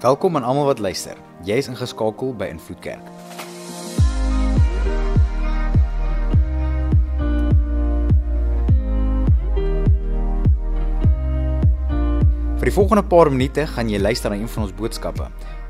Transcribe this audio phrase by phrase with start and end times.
[0.00, 1.18] Welkom aan almal wat luister.
[1.44, 3.08] Jy is ingeskakel by Invloed Kerk.
[12.56, 15.26] Vir die volgende paar minute gaan jy luister na een van ons boodskappe.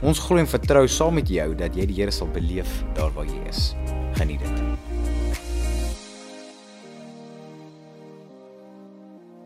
[0.06, 3.26] Ons glo en vertrou saam met jou dat jy die Here sal beleef daar waar
[3.26, 3.72] jy is.
[4.20, 4.60] Geniet dit.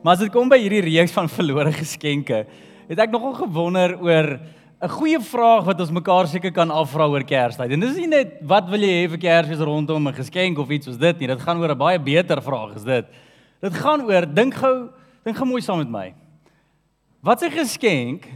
[0.05, 2.43] Maar as dit kom by hierdie reeks van verlore geskenke,
[2.93, 4.29] het ek nogal gewonder oor
[4.85, 7.73] 'n goeie vraag wat ons mekaar seker kan afvra oor Kerstyd.
[7.73, 10.85] En dis nie net wat wil jy hê vir Kersfees rondom 'n geskenk of iets
[10.87, 11.27] soos dit nie.
[11.27, 13.07] Dit gaan oor 'n baie beter vraag as dit.
[13.63, 14.91] Dit gaan oor dink gou,
[15.25, 16.15] dink gou mooi saam met my.
[17.23, 18.29] Wat 'n geskenk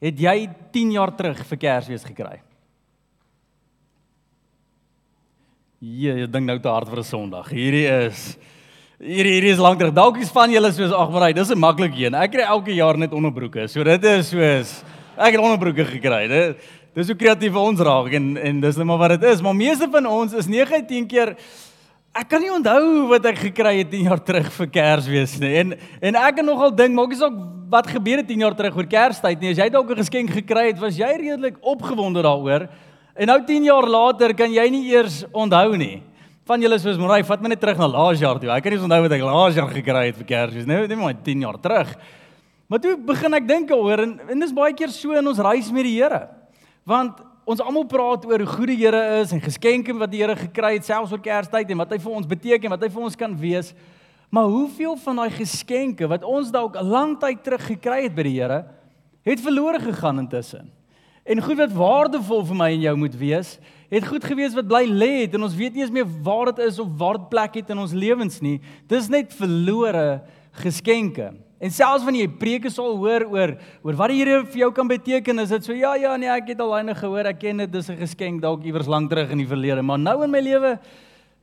[0.00, 2.40] het jy 10 jaar terug vir Kersfees gekry?
[5.78, 7.50] Ja, ek dink nou te hard vir 'n Sondag.
[7.50, 8.38] Hierdie is
[8.98, 9.92] hierdie hierdie is lank terug.
[9.92, 12.14] Dalk is van julle soos ag maar, dis 'n maklik een.
[12.14, 13.68] Ek kry elke jaar net onderbroeke.
[13.68, 14.84] So dit is soos
[15.16, 16.28] ek het onderbroeke gekry.
[16.28, 19.40] Dit dis hoe kreatief ons raak en en dis net maar wat dit is.
[19.40, 21.36] Maar meeste van ons is 9 uit 10 keer
[22.12, 25.52] Ek kan nie onthou wat ek gekry het 10 jaar terug vir Kersfees nie.
[25.62, 25.70] En
[26.10, 27.38] en ek het nogal dink, maak nie saak
[27.72, 29.54] wat gebeur het 10 jaar terug oor Kerstyd nie.
[29.54, 32.68] As jy dalk 'n geskenk gekry het, was jy redelik opgewonde daaroor.
[33.16, 36.02] En nou 10 jaar later kan jy nie eers onthou nie.
[36.44, 38.50] Van julle soos Morai, vat my net terug na laas jaar toe.
[38.50, 40.86] Ek kan nie onthou wat ek laas jaar gekry het vir Kersfees nie.
[40.86, 41.96] Net maar 10 jaar terug.
[42.72, 45.66] Maar toe begin ek dink oor en, en dis baie keer so in ons reis
[45.76, 46.22] met die Here.
[46.88, 50.32] Want ons almal praat oor hoe goed die Here is en geskenke wat die Here
[50.38, 53.20] gekry het selfs oor Kerstyd en wat hy vir ons beteken, wat hy vir ons
[53.20, 53.74] kan wees.
[54.32, 58.24] Maar hoeveel van daai geskenke wat ons dalk 'n lang tyd terug gekry het by
[58.30, 58.64] die Here,
[59.20, 60.72] het verlore gegaan intussen?
[61.28, 63.58] En goed wat waardevol vir my en jou moet wees,
[63.90, 66.64] het goed gewees wat bly lê het en ons weet nie eens meer waar dit
[66.64, 68.62] is of waar dit plek het in ons lewens nie.
[68.88, 70.22] Dis net verlore
[70.56, 71.34] geskenke.
[71.62, 73.52] En selfs wanneer jy preke sal hoor oor
[73.86, 76.48] oor wat die Here vir jou kan beteken, is dit so ja ja nee, ek
[76.52, 79.38] het al eene gehoor, ek ken dit, dis 'n geskenk dalk iewers lank terug in
[79.38, 80.78] die verlede, maar nou in my lewe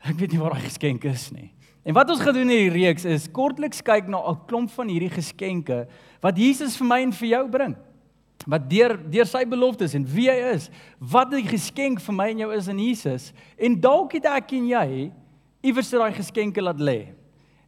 [0.03, 1.51] ek weet nie waar daai geskenk is nie.
[1.85, 5.87] En wat ons gedoen hierdie reeks is kortliks kyk na 'n klomp van hierdie geskenke
[6.21, 7.75] wat Jesus vir my en vir jou bring.
[8.45, 10.69] Wat deur deur sy beloftes en wie hy is,
[10.99, 13.33] wat die geskenk vir my en jou is in Jesus.
[13.57, 15.11] En dalk het ek en jy
[15.63, 17.18] iewers daai geskenke laat lê.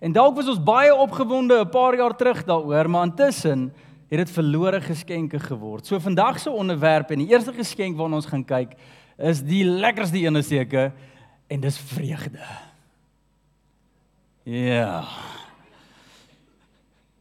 [0.02, 3.74] En dalk was ons baie opgewonde 'n paar jaar terug daaroor, maar intussen
[4.10, 5.86] het dit verlore geskenke geword.
[5.86, 8.74] So vandag se onderwerp en die eerste geskenk waarna ons gaan kyk
[9.18, 10.92] is die lekkerste ene seker
[11.48, 12.42] en dis vreugde.
[14.44, 15.04] Ja.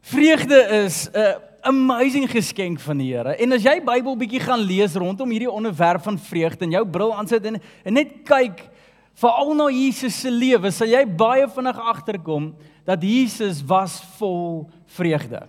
[0.01, 3.35] Vreugde is 'n amazing geskenk van die Here.
[3.35, 7.15] En as jy Bybel bietjie gaan lees rondom hierdie onderwerp van vreugde en jou bril
[7.15, 8.69] aansit en, en net kyk
[9.13, 12.55] veral na Jesus se lewe, sal jy baie vinnig agterkom
[12.91, 15.45] dat Jesus was vol vreugde.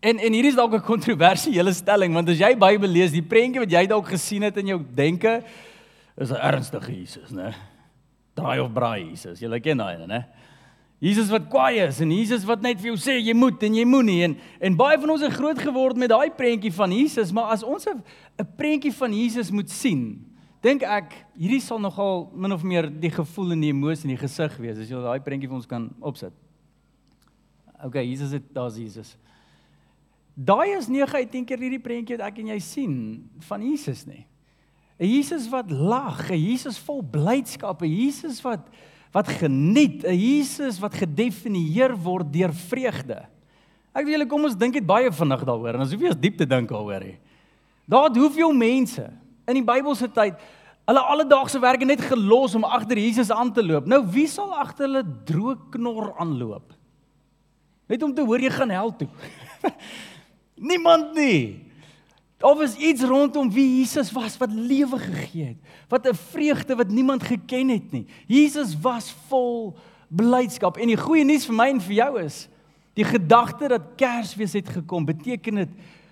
[0.00, 3.60] En en hier is dalk 'n kontroversiële stelling want as jy Bybel lees, die prentjie
[3.60, 5.42] wat jy dalk gesien het in jou denke
[6.16, 7.54] is 'n ernstige Jesus, né?
[8.34, 9.40] Draai of braai Jesus.
[9.40, 10.24] Jy ken daai, né?
[10.98, 13.84] Jesus wat kwaai is en Jesus wat net vir jou sê jy moet en jy
[13.84, 17.52] moenie en en baie van ons het groot geword met daai prentjie van Jesus, maar
[17.52, 18.02] as ons 'n
[18.56, 20.24] prentjie van Jesus moet sien,
[20.62, 24.26] dink ek hierdie sal nogal min of meer die gevoel en die emosie in die
[24.26, 26.32] gesig wees as jy daai prentjie vir ons kan opsit.
[27.84, 29.16] OK, Jesus het daar's Jesus.
[30.36, 32.96] Daai is 9 uit 10 keer hierdie prentjie wat ek en jy sien
[33.48, 34.24] van Jesus nê.
[34.96, 38.64] 'n Jesus wat lag, 'n Jesus vol blydskap, 'n Jesus wat
[39.12, 43.26] wat geniet, 'n Jesus wat gedefinieer word deur vreugde.
[43.94, 46.20] Ek wil julle kom ons dink dit baie vinnig daaroor en as hoef jy as
[46.20, 47.16] diep te dink daaroor hè.
[47.88, 49.08] Daar het hoeveel mense
[49.48, 50.36] in die Bybelse tyd
[50.86, 53.86] hulle alledaagse werk net gelos om agter Jesus aan te loop.
[53.86, 56.75] Nou wie sal agter hulle droë knor aanloop?
[57.86, 59.08] Net om te hoor jy gaan hel toe.
[60.70, 61.66] Niemand nie.
[62.42, 65.60] Daar was iets rondom wie Jesus was wat lewe gegee het.
[65.88, 68.06] Wat 'n vreugde wat niemand geken het nie.
[68.26, 69.76] Jesus was vol
[70.08, 72.48] blydskap en die goeie nuus vir my en vir jou is
[72.94, 75.68] die gedagte dat Kersfees het gekom beteken dit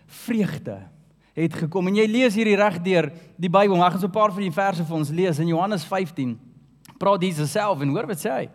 [0.06, 0.88] vreugde
[1.34, 3.76] het gekom en jy lees hierdie reg deur die Bybel.
[3.76, 6.38] Mag ons 'n paar van die verse vir ons lees in Johannes 15.
[6.98, 8.50] Praat Jesus self en hoor wat sê hy?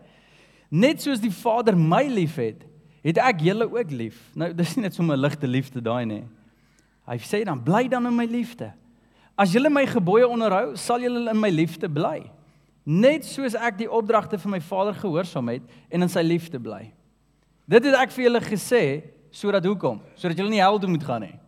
[0.69, 2.63] Net soos die Vader my liefhet,
[3.03, 4.19] het ek julle ook lief.
[4.35, 6.23] Nou dis nie net so 'n ligte liefde daai nie.
[7.07, 8.71] Hy sê dan bly dan in my liefde.
[9.37, 12.29] As julle my gebooie onderhou, sal julle in my liefde bly.
[12.85, 16.91] Net soos ek die opdragte van my Vader gehoorsaam het en in sy liefde bly.
[17.67, 20.01] Dit het ek vir julle gesê sodat hoekom?
[20.15, 21.39] Sodat julle nie hel toe moet gaan nie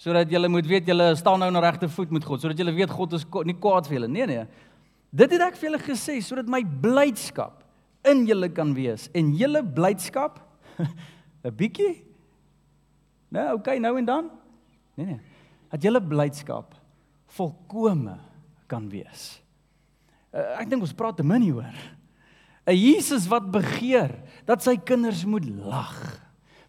[0.00, 2.92] sodat julle moet weet julle staan nou na regte voet met God, sodat julle weet
[2.92, 4.08] God is nie kwaad vir julle.
[4.08, 4.44] Nee nee.
[5.12, 7.58] Dit het ek vir julle gesê sodat my blydskap
[8.08, 10.38] in julle kan wees en julle blydskap
[11.44, 12.10] 'n bietjie
[13.30, 14.30] Nou, okay, nou en dan.
[14.98, 15.20] Nee nee.
[15.70, 16.74] dat julle blydskap
[17.30, 18.16] volkome
[18.66, 19.38] kan wees.
[20.34, 21.78] Uh, ek dink ons praat te min hieroor.
[22.66, 24.10] 'n Jesus wat begeer
[24.46, 25.94] dat sy kinders moet lag.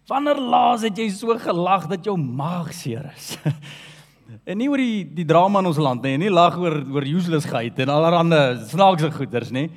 [0.06, 3.34] Wanneer laas het jy so gelag dat jou maag seer is?
[4.48, 7.78] en nie oor die die drama in ons land nie, nie lag oor oor uselessheid
[7.82, 9.68] en allerlei snaakse goeters nie.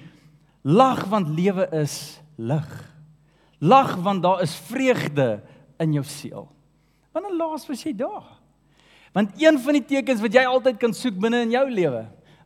[0.62, 2.95] Lag want lewe is lig.
[3.60, 5.42] Lag want daar is vreugde
[5.78, 6.48] in jou siel.
[7.12, 8.28] Wanneer laas was jy daar?
[9.16, 12.04] Want een van die tekens wat jy altyd kan soek binne in jou lewe,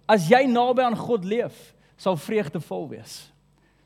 [0.10, 3.16] as jy naby aan God leef, sal vreugde vol wees.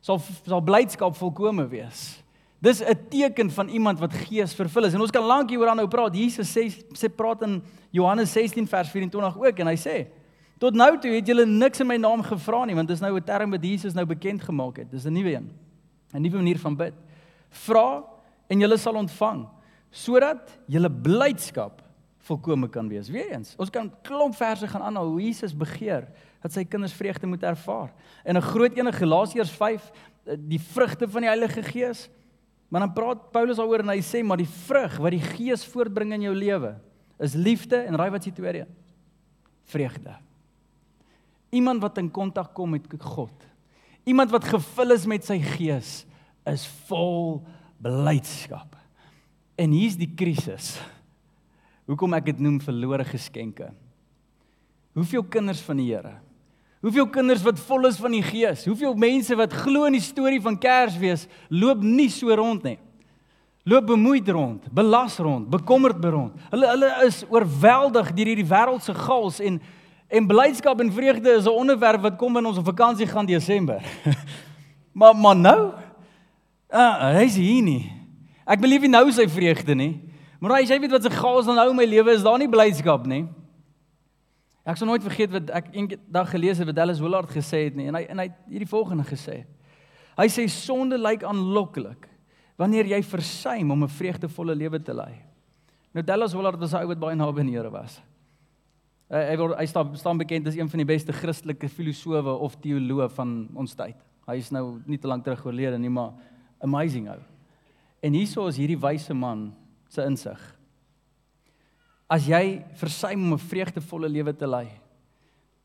[0.04, 2.24] Sal sal blydskap volkome wees.
[2.64, 4.94] Dis 'n teken van iemand wat gees vervul is.
[4.94, 6.16] En ons kan lank hieroor aanhou praat.
[6.16, 10.08] Jesus sê sê praat in Johannes 16 vers 24 ook en hy sê:
[10.60, 13.24] "Tot nou toe het julle niks in my naam gevra nie, want dis nou 'n
[13.24, 14.92] term wat Jesus nou bekend gemaak het.
[14.92, 15.50] Dis 'n nuwe een.
[16.14, 16.94] 'n Nuwe manier van bid.
[17.66, 18.04] Vra
[18.50, 19.46] en julle sal ontvang
[19.94, 21.84] sodat julle blydskap
[22.26, 23.12] volkome kan wees.
[23.14, 26.08] Weereens, ons kan klomp verse gaan aanhou hoe Jesus begeer
[26.44, 27.92] dat sy kinders vreugde moet ervaar.
[28.26, 29.92] En 'n groot een in Galasiërs 5,
[30.26, 32.10] eh, die vrugte van die Heilige Gees.
[32.70, 36.14] Maar dan praat Paulus daaroor en hy sê maar die vrug wat die Gees voortbring
[36.14, 36.76] in jou lewe
[37.20, 38.68] is liefde en raai wat se tweede?
[39.64, 40.16] Vreugde.
[41.50, 43.34] Iemand wat in kontak kom met God.
[44.04, 46.06] Iemand wat gevul is met sy Gees
[46.50, 47.44] is vol
[47.84, 48.76] blydskap.
[49.60, 50.76] En hier's die krisis.
[51.90, 53.72] Hoekom ek dit noem verlore geskenke.
[54.94, 56.16] Hoeveel kinders van die Here?
[56.84, 58.66] Hoeveel kinders wat vol is van die Gees?
[58.68, 62.78] Hoeveel mense wat glo in die storie van Kersfees loop nie so rond nie.
[63.64, 66.36] Loop bemoeid rond, belas rond, bekommerd rond.
[66.52, 69.62] Hulle hulle is oorweldig deur hierdie wêreldse gals en
[70.14, 73.82] en blydskap en vreugde is 'n onderwerp wat kom in ons vakansie gaan Desember.
[75.00, 75.72] maar maar nou,
[76.74, 77.92] uh, hy's hier nie.
[78.44, 79.94] Ek belief nie nou sy vreugde nie.
[80.44, 82.50] Maar as jy weet wat se gaas dan nou in my lewe is, daar nie
[82.52, 83.24] blydskap nie.
[84.68, 87.90] Ek sal nooit vergeet wat ek eendag gelees het wat Dallas Willard gesê het nie
[87.92, 89.42] en hy en hy het hierdie volgende gesê.
[90.16, 92.08] Hy sê sonde lyk aanloklik
[92.60, 95.20] wanneer jy versuim om 'n vreugdevolle lewe te lei.
[95.94, 98.02] Nou Dallas Willard was 'n ou wat baie naby aan die Here was.
[99.10, 102.56] Hy hy word hy staan staan bekend as een van die beste Christelike filosowe of
[102.56, 103.96] teoloë van ons tyd.
[104.28, 106.14] Hy is nou nie te lank terug oorlede nie, maar
[106.64, 107.20] amazing ou.
[108.04, 109.52] En hierso is hierdie wyse man
[109.92, 110.40] se insig.
[112.12, 114.68] As jy versuim om 'n vreugdevolle lewe te lei,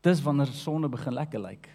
[0.01, 1.69] dis wanneer sonde begin lekker lyk.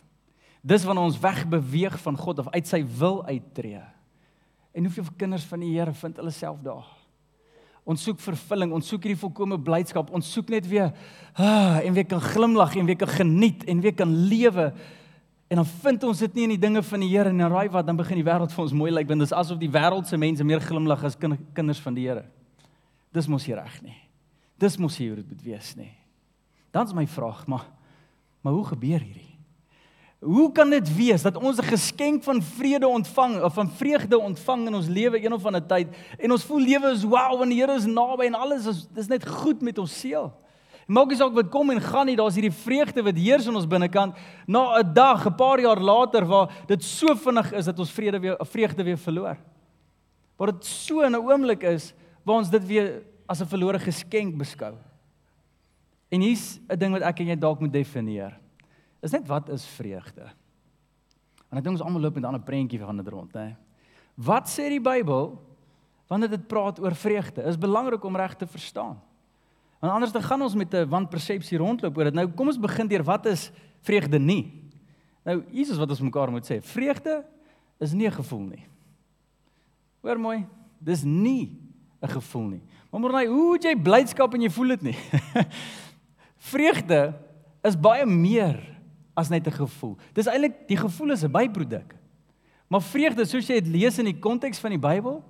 [0.63, 3.85] Dis wanneer ons wegbeweeg van God of uit sy wil uittreë.
[4.75, 6.87] En hoeveel kinders van die Here vind hulle self daar?
[7.85, 10.89] Ons soek vervulling, ons soek hierdie volkomme blydskap, ons soek net weer
[11.37, 14.71] ah, en weer kan glimlag en weer kan geniet en weer kan lewe.
[15.55, 17.87] En dan vind ons dit nie in die dinge van die Here dan raai wat
[17.87, 20.43] dan begin die wêreld vir ons mooi lyk want dit is asof die wêreldse mense
[20.43, 22.25] meer glimlag as kinders van die Here.
[23.15, 23.95] Dis mos nie reg nie.
[24.59, 25.93] Dis mos hier hoe dit moet wees nie.
[26.75, 27.69] Dan is my vraag, maar
[28.43, 29.31] maar hoe gebeur hierdie?
[30.27, 34.67] Hoe kan dit wees dat ons 'n geskenk van vrede ontvang of van vreugde ontvang
[34.67, 35.87] in ons lewe een of ander tyd
[36.19, 39.07] en ons voel lewe is wow want die Here is naby en alles is dis
[39.07, 40.33] net goed met ons siel.
[40.87, 43.69] Maak nie saak wat kom en gaan nie, daar's hierdie vreugde wat heers in ons
[43.69, 44.17] binnekant
[44.47, 48.21] na 'n dag, 'n paar jaar later waar dit so vinnig is dat ons vrede
[48.21, 49.37] weer vreugde weer verloor.
[50.37, 54.37] Waar dit so in 'n oomblik is waar ons dit weer as 'n verlore geskenk
[54.37, 54.75] beskou.
[56.11, 58.39] En hier's 'n ding wat ek en jy dalk moet definieer.
[59.03, 60.23] Is net wat is vreugde?
[61.49, 63.57] Want ek dink ons almal loop met 'n ander prentjie van dit rond, hè.
[64.15, 65.39] Wat sê die Bybel
[66.09, 67.43] wanneer dit praat oor vreugde?
[67.43, 69.01] Is belangrik om reg te verstaan.
[69.85, 72.15] Want anders dan gaan ons met 'n wanpersepsie rondloop oor dit.
[72.15, 73.51] Nou kom ons begin deur wat is
[73.81, 74.73] vreugde nie?
[75.25, 77.25] Nou Jesus wat ons mekaar moet sê, vreugde
[77.79, 78.67] is nie 'n gevoel nie.
[80.01, 80.47] Hoor mooi,
[80.79, 81.61] dis nie
[82.01, 82.63] 'n gevoel nie.
[82.91, 84.97] Maar maar hoe het jy blydskap en jy voel dit nie?
[86.53, 87.15] Vreugde
[87.63, 88.81] is baie meer
[89.15, 89.99] as net 'n gevoel.
[90.15, 91.95] Dis eintlik die gevoel is 'n byproduk.
[92.69, 95.23] Maar vreugde, soos jy dit lees in die konteks van die Bybel,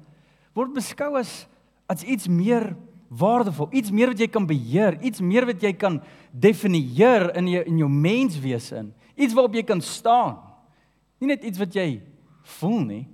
[0.52, 1.48] word beskou as
[1.86, 2.76] as iets meer
[3.18, 7.62] waardevol, iets meer wat jy kan beheer, iets meer wat jy kan definieer in jou
[7.70, 8.92] in jou menswese in.
[9.14, 10.38] Iets waarop jy kan staan.
[11.20, 12.02] Nie net iets wat jy
[12.58, 13.04] voel nie.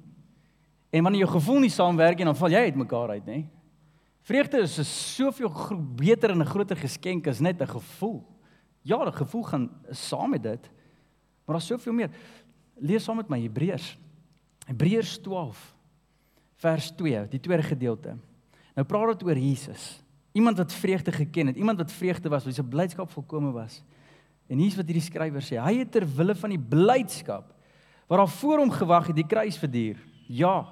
[0.90, 3.40] En wanneer jou gevoel nie saamwerk nie, dan val jy uitmekaar uit, nê?
[4.26, 4.76] Vreugde is
[5.16, 5.50] soveel
[5.96, 8.24] beter en 'n groter geskenk as net 'n gevoel.
[8.82, 10.70] Ja, 'n gevoel gaan saam met dit.
[11.44, 12.10] Maar daar's soveel meer.
[12.78, 13.98] Lees saam met my Hebreërs.
[14.66, 15.76] Hebreërs 12
[16.56, 18.16] vers 2, die tweede gedeelte.
[18.76, 20.02] Nou praat dit oor Jesus.
[20.32, 23.80] Iemand wat vreugde geken het, iemand wat vreugde was, wie se blydskap volkome was.
[24.50, 27.56] En hier's wat hierdie skrywer sê: Hy het ter wille van die blydskap
[28.10, 29.98] wat daar voor hom gewag het, die kruis verduur.
[30.26, 30.66] Ja,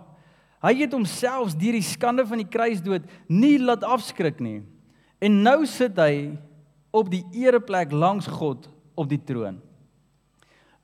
[0.58, 4.64] Hy het homself deur die skande van die kruisdood nie laat afskrik nie
[5.18, 6.38] En nou sit hy
[6.94, 9.58] op die ereplek langs God op die troon.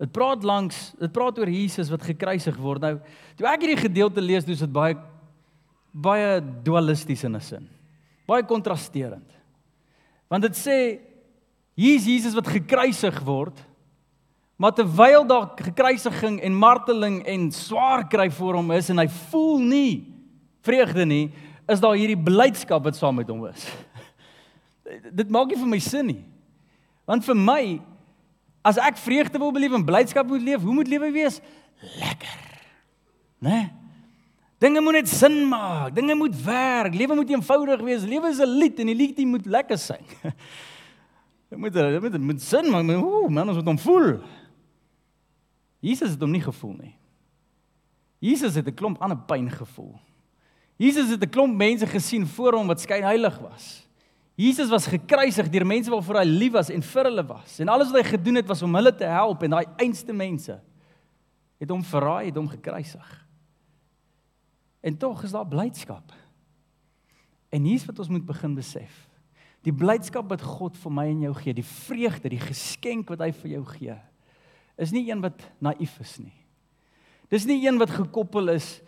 [0.02, 2.82] Dit praat langs, dit praat oor Jesus wat gekruisig word.
[2.82, 2.96] Nou,
[3.38, 4.96] toe ek hierdie gedeelte lees, dis dit baie
[5.94, 7.68] baie dualisties in 'n sin.
[8.26, 9.30] Baie kontrasterend.
[10.28, 10.98] Want dit sê
[11.74, 13.58] hier is Jesus wat gekruisig word,
[14.56, 19.58] maar terwyl daar gekruisiging en marteling en swaar kry vir hom is en hy voel
[19.58, 20.14] nie
[20.62, 21.32] vreugde nie,
[21.68, 23.66] is daar hierdie blydskap wat saam met hom is.
[25.18, 26.24] Dit maak nie vir my sin nie.
[27.04, 27.80] Want vir my
[28.64, 31.40] as ek vreugde wil beleef en blydskap moet leef, hoe moet lewe wees?
[32.00, 32.40] Lekker.
[33.38, 33.50] Né?
[33.50, 33.83] Nee?
[34.58, 35.94] Dinge moet net sin maak.
[35.94, 36.94] Dinge moet werk.
[36.94, 38.04] Lewe moet eenvoudig wees.
[38.06, 40.06] Lewe is 'n lied en die liedjie moet lekker sing.
[41.50, 42.88] Dit moet dit moet, moet sin maak.
[42.88, 44.18] Ooh, man, ons moet hom voel.
[45.84, 46.94] Jesus het hom nie gevoel nie.
[48.18, 50.00] Jesus het 'n klomp ander pyn gevoel.
[50.76, 53.86] Jesus het 'n klomp mense gesien voor hom wat skyn heilig was.
[54.34, 57.60] Jesus was gekruisig deur mense waarvoor hy lief was en vir hulle was.
[57.60, 60.60] En alles wat hy gedoen het was om hulle te help en daai einste mense
[61.58, 63.23] het hom verraai, het hom gekruisig.
[64.84, 66.12] En tog is daar blydskap.
[67.48, 69.04] En hier's wat ons moet begin besef.
[69.64, 73.30] Die blydskap wat God vir my en jou gee, die vreugde, die geskenk wat hy
[73.32, 73.96] vir jou gee,
[74.76, 76.34] is nie een wat naïef is nie.
[77.32, 78.82] Dis nie een wat gekoppel is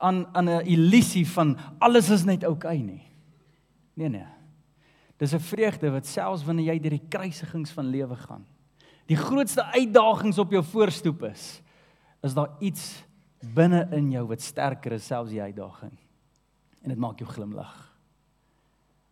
[0.00, 3.04] aan aan 'n illusie van alles is net oukei okay nie.
[3.94, 4.26] Nee nee.
[5.18, 8.46] Dis 'n vreugde wat selfs wanneer jy deur die kruisigings van lewe gaan,
[9.06, 11.62] die grootste uitdagings op jou voorstoep is,
[12.22, 13.04] is daar iets
[13.40, 15.94] binne in jou wat sterker is selfs die uitdaging.
[16.84, 17.72] En dit maak jou glimlag.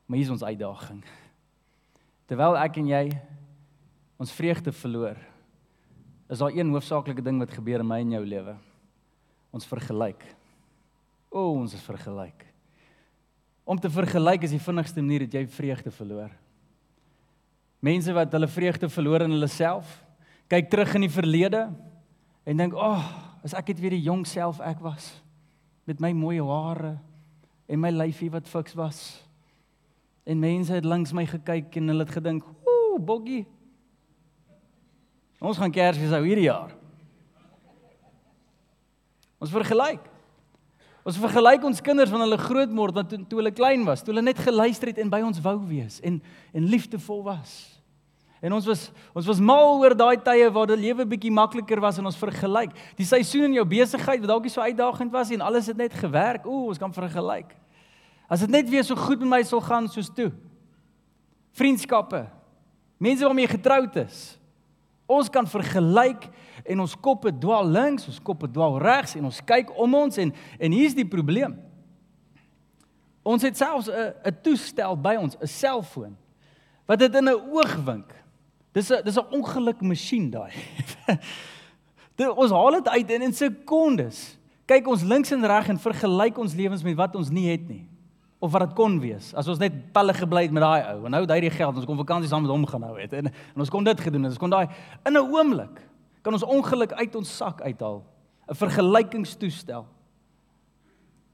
[0.07, 1.03] Maar hier is ons uitdaging.
[2.29, 3.03] Terwyl ek en jy
[4.21, 5.19] ons vreugde verloor,
[6.29, 8.57] is daar een hoofsaaklike ding wat gebeur in my en jou lewe.
[9.55, 10.25] Ons vergelyk.
[11.33, 12.45] O, ons is vergelyk.
[13.69, 16.33] Om te vergelyk is die vinnigste manier dat jy vreugde verloor.
[17.85, 19.89] Mense wat hulle vreugde verloor in hulle self,
[20.49, 21.69] kyk terug in die verlede
[22.49, 25.13] en dink, "Ag, oh, as ek net weer die jong self ek was
[25.89, 26.99] met my mooi hare
[27.69, 29.23] en my lyfie wat fiks was."
[30.29, 33.47] En mense het langs my gekyk en hulle het gedink, "Ooh, Boggie.
[35.41, 36.75] Ons gaan Kersfees hou hierdie jaar."
[39.39, 40.03] Ons vergelyk.
[41.07, 44.13] Ons vergelyk ons kinders wanneer hulle groot word want toe, toe hulle klein was, toe
[44.13, 46.21] hulle net geluister het en by ons wou wees en
[46.53, 47.78] en liefdevol was.
[48.41, 51.99] En ons was ons was mal oor daai tye waar die lewe bietjie makliker was
[51.99, 52.75] en ons vergelyk.
[52.99, 55.95] Die seisoen in jou besigheid wat dalk nie so uitdagend was en alles het net
[55.95, 56.47] gewerk.
[56.47, 57.57] Ooh, ons kan vergelyk.
[58.31, 60.31] As dit net weer so goed met my sal gaan soos toe.
[61.59, 62.29] Vriendskappe.
[63.03, 64.37] Mense waarmee jy getroud is.
[65.09, 66.29] Ons kan vergelyk
[66.69, 70.31] en ons koppe dwaal links, ons koppe dwaal regs en ons kyk om ons en
[70.35, 71.57] en hier's die probleem.
[73.25, 76.17] Ons het selfs 'n 'n toestel by ons, 'n selfoon
[76.87, 78.15] wat dit in 'n oogwink.
[78.79, 80.55] Dis 'n dis 'n ongeluk masjien daai.
[82.19, 84.39] dit ons haal dit uit in, sekondes.
[84.67, 87.87] Kyk ons links en reg en vergelyk ons lewens met wat ons nie het nie
[88.39, 91.15] of wat dit kon wees as ons net pelle gebly het met daai ou en
[91.15, 93.31] nou het hy die geld ons kon vakansie saam met hom gaan hou het en,
[93.31, 94.69] en ons kon dit gedoen en ons kon daai
[95.09, 95.81] in 'n oomblik
[96.23, 98.03] kan ons ongeluk uit ons sak uithaal
[98.49, 99.87] 'n vergelykingstoestel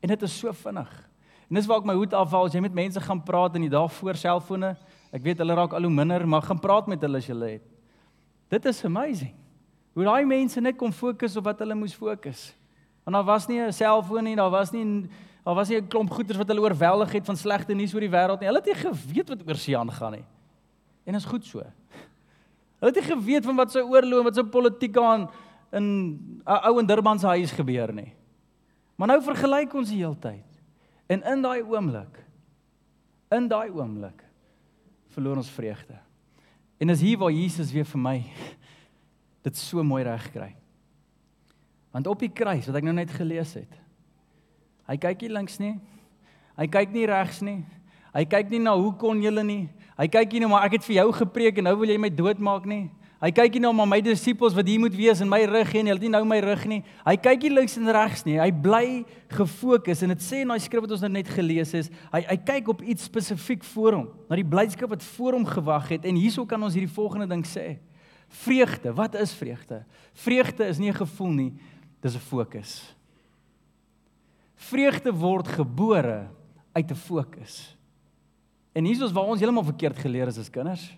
[0.00, 0.92] en dit is so vinnig
[1.50, 3.74] en dis waar ek my hoed afhaal as jy met mense gaan praat in die
[3.76, 4.76] dae voor selfone
[5.14, 7.62] ek weet hulle raak al hoe minder maar gaan praat met hulle as jy het
[8.50, 9.34] dit is amazing
[9.94, 12.50] hoe daai mense net kon fokus op wat hulle moes fokus
[13.04, 15.08] want daar was nie 'n selfoon nie daar was nie
[15.44, 18.08] Daar was nie 'n klomp goeters wat hulle oorweldig het van slegte nuus oor die
[18.08, 18.48] wêreld nie.
[18.48, 20.24] Hulle het nie geweet wat oor see aangaan nie.
[21.04, 21.58] En is goed so.
[22.78, 25.30] Hulle het nie geweet van wat se oorlog en wat se politiek aan
[25.72, 28.12] in 'n ou in Durban se huis gebeur nie.
[28.96, 30.62] Maar nou vergelyk ons die hele tyd.
[31.06, 32.24] En in daai oomblik
[33.30, 34.23] in daai oomblik
[35.14, 35.96] verloor ons vreugde.
[36.82, 38.18] En is hier waar Jesus weer vir my
[39.46, 40.50] dit so mooi reg kry.
[41.94, 43.80] Want op die kruis wat ek nou net gelees het,
[44.88, 45.74] Hy kyk nie links nie.
[46.58, 47.62] Hy kyk nie regs nie.
[48.14, 49.64] Hy kyk nie na hoe kon julle nie.
[49.96, 52.10] Hy kyk nie nou maar ek het vir jou gepreek en nou wil jy my
[52.12, 52.84] doodmaak nie.
[53.24, 55.86] Hy kyk nie nou maar my disippels wat hier moet wees in my rug en
[55.88, 56.82] hulle het nie nou my rug nie.
[57.06, 58.34] Hy kyk nie links en regs nie.
[58.36, 58.88] Hy bly
[59.32, 62.36] gefokus en dit sê in daai skrif wat ons nou net gelees het, hy hy
[62.50, 66.18] kyk op iets spesifiek voor hom, na die blydskap wat voor hom gewag het en
[66.20, 67.78] hierso kan ons hierdie volgende ding sê.
[68.44, 69.80] Vreugde, wat is vreugde?
[70.26, 71.52] Vreugde is nie 'n gevoel nie,
[72.02, 72.94] dis 'n fokus.
[74.56, 76.28] Vreugde word gebore
[76.74, 77.76] uit 'n fokus.
[78.74, 80.92] En hier is waar ons heeltemal verkeerd geleer is as kinders.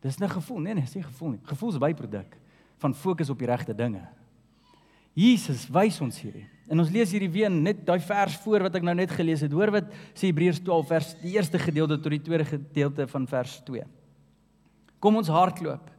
[0.00, 1.40] Dis 'n gevoel, nee nee, dis nie gevoel nie.
[1.42, 2.36] Gevoel is byproduk
[2.78, 4.06] van fokus op die regte dinge.
[5.18, 6.46] Jesus wys ons hierdie.
[6.68, 9.52] En ons lees hierdie weer net daai vers voor wat ek nou net gelees het.
[9.52, 13.56] Hoor wat sê Hebreërs 12 vers die eerste gedeelte tot die tweede gedeelte van vers
[13.66, 13.86] 2.
[15.02, 15.90] Kom ons hardloop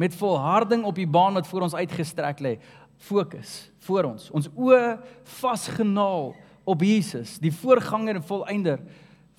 [0.00, 2.54] met volharding op die baan wat voor ons uitgestrek lê.
[3.00, 4.30] Fokus voor ons.
[4.30, 5.00] Ons oë
[5.40, 6.34] vasgenaal
[6.68, 8.82] op Jesus, die voorganger en volëinder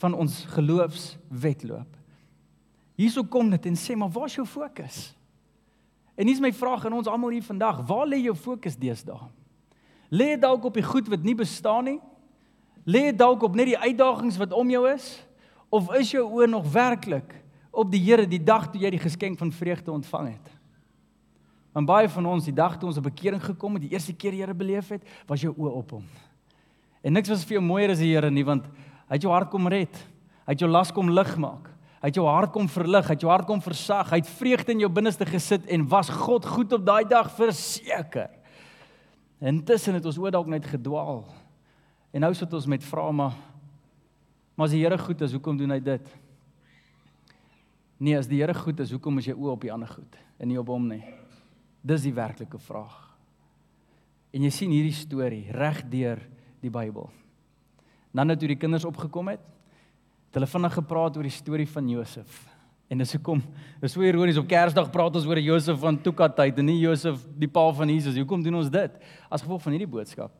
[0.02, 2.01] van ons geloofswetloop.
[3.02, 5.00] Hierso kom dit en sê maar waar is jou fokus?
[6.14, 9.30] En hier's my vraag aan ons almal hier vandag, waar lê jou fokus deesdae?
[10.12, 12.00] Lê dit dalk op die goed wat nie bestaan nie?
[12.86, 15.08] Lê dit dalk op net die uitdagings wat om jou is?
[15.74, 17.34] Of is jou oë nog werklik
[17.72, 20.54] op die Here die dag toe jy die geskenk van vreugde ontvang het?
[21.72, 24.36] Want baie van ons die dag toe ons op bekering gekom het, die eerste keer
[24.36, 26.06] die Here beleef het, was jou oë op hom.
[27.02, 28.68] En niks was vir jou mooier as die Here nie, want
[29.08, 29.96] hy het jou hart kom red.
[30.44, 31.71] Hy het jou las kom lig maak.
[32.02, 34.10] Hy het jou hart kom verlig, hy het jou hart kom versag.
[34.10, 38.32] Hy het vreugde in jou binneste gesit en was God goed op daai dag verseker.
[39.42, 41.24] Intussen het ons oor dalk net gedwaal.
[42.12, 43.38] En nou sit ons met vrae maar
[44.58, 46.10] maar as die Here goed is, hoekom doen hy dit?
[47.98, 50.52] Nee, as die Here goed is, hoekom is jy oop op die ander goed en
[50.52, 51.02] nie op hom nie?
[51.82, 52.98] Dis die werklike vraag.
[54.36, 56.22] En jy sien hierdie storie reg deur
[56.62, 57.10] die Bybel.
[58.14, 59.42] Dan nou toe die kinders opgekom het,
[60.32, 62.36] het hulle vinnig gepraat oor die storie van Josef.
[62.88, 63.42] En dis hoekom,
[63.82, 67.50] dis so ironies op Kersdag praat ons oor Josef van Tukatyd en nie Josef die
[67.52, 68.16] pa van Jesus.
[68.16, 68.96] Hoekom doen ons dit?
[69.28, 70.32] As gevolg van hierdie boodskap.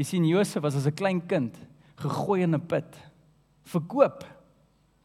[0.00, 1.52] Jy sien Josef was as 'n klein kind
[2.00, 2.96] gegooi in 'n put,
[3.64, 4.24] verkoop.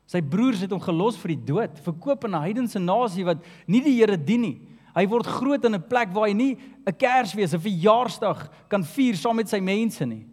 [0.08, 3.82] Sy broers het hom gelos vir die dood, verkoop aan 'n heidense nasie wat nie
[3.82, 4.62] die Here dien nie.
[4.96, 6.58] Hy word groot in 'n plek waar hy nie
[6.88, 10.26] 'n Kersfees, 'n verjaarsdag kan vier saam met sy mense nie.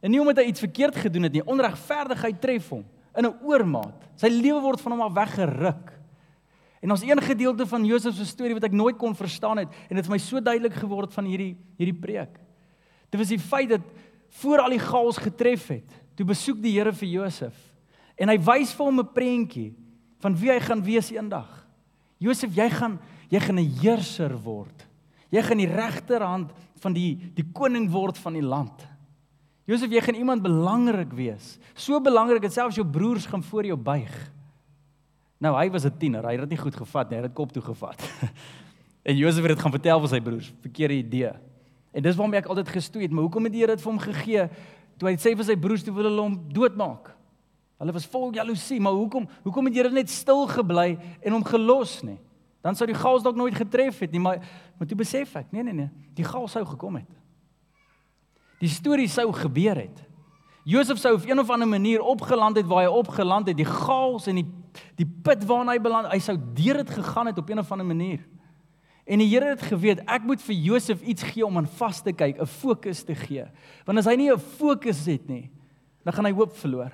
[0.00, 2.84] En nie omdat hy iets verkeerd gedoen het nie, onregverdigheid tref hom
[3.16, 4.08] in 'n oormaat.
[4.16, 6.00] Sy lewe word van hom af weggeruk.
[6.80, 9.96] En ons een gedeelte van Josef se storie wat ek nooit kon verstaan het en
[9.96, 12.40] dit het vir my so duidelik geword van hierdie hierdie preek.
[13.10, 13.84] Dit was die feit dat
[14.40, 17.56] voor al die chaos getref het, toe besoek die Here vir Josef
[18.16, 19.74] en hy wys vir hom 'n prentjie
[20.20, 21.66] van wie hy gaan wees eendag.
[22.18, 22.98] Josef, jy gaan
[23.28, 24.86] jy gaan 'n heerser word.
[25.30, 28.89] Jy gaan die regterhand van die die koning word van die land.
[29.68, 31.58] Josef, jy gaan iemand belangrik wees.
[31.74, 34.14] So belangrik dat selfs jou broers gaan voor jou buig.
[35.40, 36.24] Nou, hy was 'n tiener.
[36.24, 37.16] Hy het dit nie goed gevat nie.
[37.16, 38.00] Hy het dit kop toe gevat.
[39.08, 40.52] en Josef het dit gaan vertel vir sy broers.
[40.60, 41.32] Verkeerde idee.
[41.92, 43.98] En dis waarom ek altyd gestoei het, maar hoekom het die Here dit vir hom
[44.00, 44.48] gegee
[44.98, 47.14] toe hy sê vir sy broers toe wil hulle hom doodmaak?
[47.80, 51.44] Hulle was vol jaloesie, maar hoekom hoekom het die Here net stil gebly en hom
[51.44, 52.18] gelos nie?
[52.60, 54.42] Dan sou die chaos dalk nooit getref het nie, maar
[54.78, 57.19] maar toe besef ek, nee nee nee, die chaos sou gekom het
[58.60, 60.02] die storie sou gebeur het.
[60.68, 64.28] Josef sou op een of ander manier opgeland het waar hy opgeland het, die chaos
[64.30, 64.48] en die
[64.94, 67.86] die put waarna hy beland, hy sou deur dit gegaan het op een of ander
[67.86, 68.20] manier.
[69.10, 72.12] En die Here het geweet, ek moet vir Josef iets gee om aan vas te
[72.12, 73.46] kyk, 'n fokus te gee.
[73.84, 75.50] Want as hy nie 'n fokus het nie,
[76.04, 76.92] dan gaan hy hoop verloor.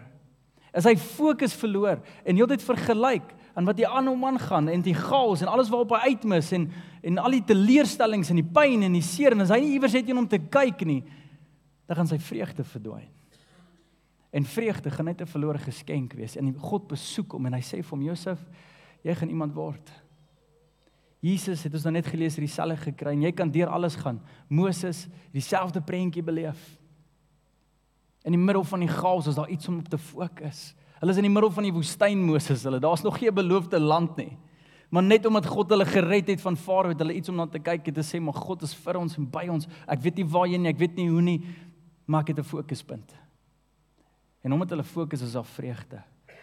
[0.72, 4.94] As hy fokus verloor en heeltyd vergelyk aan wat die ander man gaan en die
[4.94, 6.70] chaos en alles waarop hy uitmis en
[7.02, 9.92] en al die teleurstellings en die pyn en die seer en as hy nie iewers
[9.92, 11.04] het om te kyk nie,
[11.86, 13.08] dan gaan sy vreugde verdwyn.
[14.30, 16.36] En vreugde gaan net 'n verlore geskenk wees.
[16.36, 18.40] En God besoek hom en hy sê vir hom Josef,
[19.02, 19.90] jy gaan iemand word.
[21.20, 24.20] Jesus het ons nou net gelees hierdie selfe gekry en jy kan deur alles gaan.
[24.48, 26.78] Moses dieselfde prentjie beleef.
[28.24, 30.74] In die middel van die chaos is daar iets om op te fokus.
[31.00, 34.16] Hulle is in die middel van die woestyn Moses, hulle daar's nog geen beloofde land
[34.16, 34.36] nie.
[34.90, 37.58] Maar net omdat God hulle gered het van Farao het hulle iets om na te
[37.58, 39.66] kyk en te sê maar God is vir ons en by ons.
[39.90, 41.40] Ek weet nie waar jy nie, ek weet nie hoe nie,
[42.06, 43.14] maar ek het 'n fokuspunt.
[44.40, 46.02] En omdat hulle fokus is op vreugde.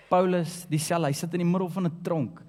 [0.10, 2.42] Paulus, dieselfde, hy sit in die middel van 'n tronk.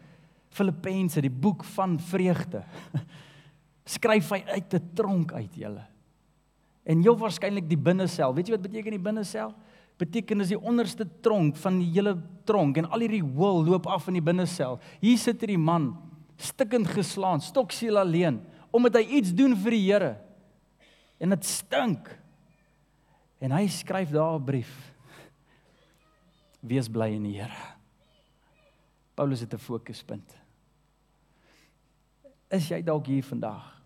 [0.49, 2.65] Filippense, die boek van vreugde.
[3.85, 5.87] Skryf hy uit 'n tronk uit, julle.
[6.85, 8.35] En heel waarskynlik die binnesel.
[8.35, 9.55] Weet jy wat beteken die binnesel?
[9.97, 14.09] Beteken is die onderste tronk van die hele tronk en al hierdie hool loop af
[14.11, 14.81] in die binnesel.
[15.01, 15.93] Hier sit hierdie man
[16.37, 18.41] stikkend geslaan, stoksiel alleen,
[18.75, 20.17] omdat hy iets doen vir die Here.
[21.23, 22.11] En dit stink.
[23.45, 24.73] En hy skryf daar 'n brief.
[26.61, 27.77] Wees bly in die Here.
[29.15, 30.37] Paulus het 'n fokuspunt.
[32.49, 33.83] Is jy dalk hier vandag?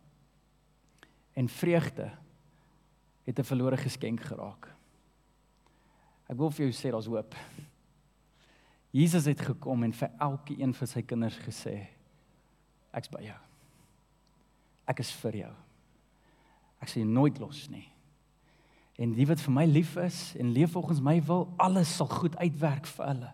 [1.33, 2.11] En vreugde
[3.25, 4.69] het 'n verlore geskenk geraak.
[6.29, 7.35] Ek wil vir jou sê daar's hoop.
[8.91, 11.87] Jesus het gekom en vir elke een van sy kinders gesê
[12.93, 13.39] ek's by jou.
[14.87, 15.55] Ek is vir jou.
[16.81, 17.98] Ek sal jou nooit los nie.
[18.99, 22.35] En die wat vir my lief is en leef volgens my wil, alles sal goed
[22.37, 23.31] uitwerk vir hulle.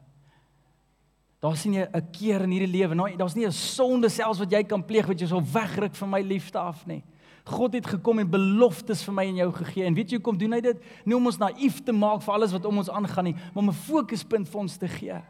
[1.44, 4.50] Daar sien jy 'n keer in hierdie lewe, nou daar's nie 'n sonde selfs wat
[4.50, 7.02] jy kan pleeg wat jy sal wegruk van my liefde af nie.
[7.44, 9.84] God het gekom en beloftes vir my en jou gegee.
[9.84, 10.80] En weet jy hoekom doen hy dit?
[11.04, 13.68] Nie om ons naïef te maak vir alles wat om ons aangaan nie, maar om
[13.68, 15.22] 'n fokuspunt vir ons te gee.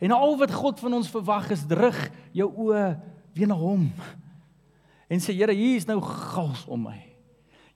[0.00, 3.00] En al wat God van ons verwag is rig jou oë
[3.34, 3.92] weer na hom.
[5.08, 7.11] En sê Here, hier is nou gas om my.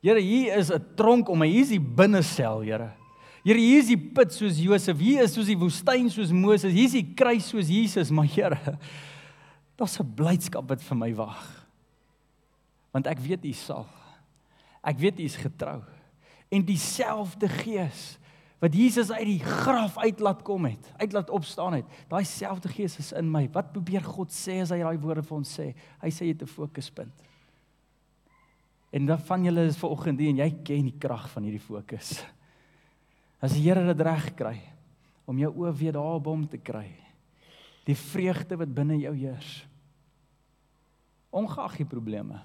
[0.06, 1.48] Here, hier is 'n tronk om my.
[1.48, 2.92] Hier is die binnesel, Here.
[3.42, 4.98] Here, hier is die put soos Josef.
[4.98, 6.72] Hier is soos die woestyn soos Moses.
[6.72, 8.78] Hier is die kruis soos Jesus, maar Here,
[9.76, 11.66] daar's 'n blydskap wat vir my wag.
[12.92, 13.86] Want ek weet U sal.
[14.84, 15.82] Ek weet U is getrou.
[16.50, 18.18] En dieselfde Gees
[18.60, 21.84] wat Jesus uit die graf uit laat kom het, uit laat opstaan het.
[22.08, 23.48] Daai selfde Gees is in my.
[23.52, 25.74] Wat probeer God sê as hy daai woorde vir ons sê?
[26.00, 27.12] Hy sê jy het 'n fokuspunt.
[28.96, 32.16] En dan van julle is vanoggend hier en jy ken die krag van hierdie fokus.
[33.44, 34.56] As die Here dit reg kry
[35.28, 36.86] om jou oë weer daar op hom te kry.
[37.84, 39.50] Die vreugde wat binne jou heers.
[41.34, 42.38] Ongeag die probleme.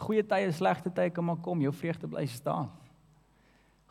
[0.00, 2.70] Goeie tye, slegte tye kan maar kom, jou vreugde bly staan.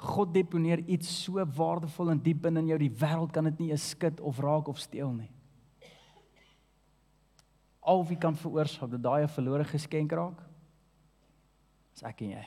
[0.04, 3.92] God deponeer iets so waardevol en diep in jou, die wêreld kan dit nie eens
[3.94, 5.30] skud of raak of steel nie.
[7.84, 10.53] Al wie kan veroorsaak dat daai 'n verlore geskenk raak?
[11.94, 12.44] Dis ek en jy.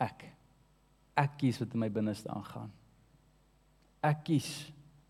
[0.00, 0.26] Ek.
[1.20, 2.70] Ek kies wat in my binneste aangaan.
[4.04, 4.48] Ek kies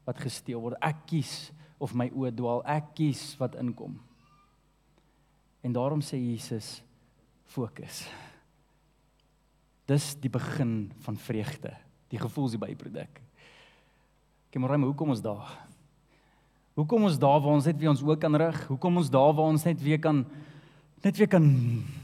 [0.08, 0.78] wat gesteel word.
[0.82, 2.64] Ek kies of my oë dwaal.
[2.66, 3.94] Ek kies wat inkom.
[5.62, 6.80] En daarom sê Jesus
[7.50, 8.04] fokus.
[9.90, 11.72] Dis die begin van vreugde,
[12.10, 13.18] die gevoels die byproduk.
[14.50, 15.50] Kemore, maar hoekom ons daar?
[16.78, 18.60] Hoekom ons daar waar ons net weer ons oë kan rig?
[18.70, 20.22] Hoekom ons daar waar ons net weer kan
[21.00, 21.46] net weer kan